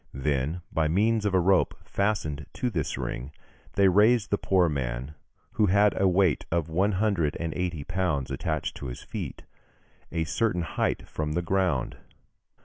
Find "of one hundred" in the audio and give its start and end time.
6.51-7.37